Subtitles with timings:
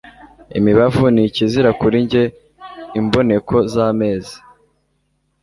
[0.57, 2.23] imibavu ni ikizira kuri jye,
[2.99, 4.35] imboneko z'amezi